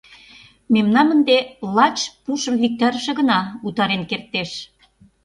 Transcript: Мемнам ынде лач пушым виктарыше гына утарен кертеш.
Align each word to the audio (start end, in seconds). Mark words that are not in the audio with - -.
Мемнам 0.73 1.07
ынде 1.15 1.37
лач 1.75 1.97
пушым 2.23 2.55
виктарыше 2.61 3.11
гына 3.19 3.39
утарен 3.67 4.03
кертеш. 4.09 4.51